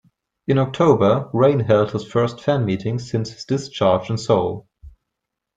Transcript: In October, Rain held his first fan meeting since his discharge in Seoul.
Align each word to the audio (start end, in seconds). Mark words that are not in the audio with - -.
In 0.47 0.57
October, 0.57 1.29
Rain 1.31 1.59
held 1.59 1.91
his 1.91 2.07
first 2.11 2.41
fan 2.41 2.65
meeting 2.65 2.97
since 2.97 3.29
his 3.29 3.45
discharge 3.45 4.09
in 4.09 4.17
Seoul. 4.17 4.67